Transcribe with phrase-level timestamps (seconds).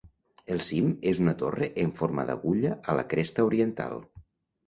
[0.53, 4.01] El cim és una torre en forma d'agulla a la cresta oriental.